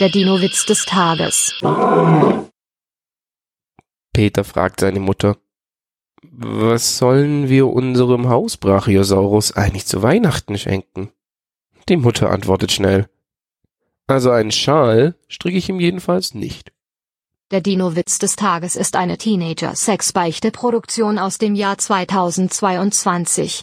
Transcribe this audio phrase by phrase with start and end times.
[0.00, 1.54] Der Dino-Witz des Tages.
[4.12, 5.36] Peter fragt seine Mutter.
[6.22, 11.12] Was sollen wir unserem Hausbrachiosaurus eigentlich zu Weihnachten schenken?
[11.88, 13.08] Die Mutter antwortet schnell.
[14.08, 16.72] Also einen Schal stricke ich ihm jedenfalls nicht.
[17.52, 23.62] Der Dino-Witz des Tages ist eine Teenager-Sex-Beichte-Produktion aus dem Jahr 2022.